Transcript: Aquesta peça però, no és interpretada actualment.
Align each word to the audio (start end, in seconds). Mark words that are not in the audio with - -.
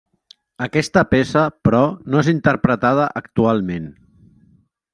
Aquesta 0.65 1.03
peça 1.09 1.43
però, 1.67 1.81
no 2.13 2.23
és 2.25 2.31
interpretada 2.33 3.05
actualment. 3.23 3.87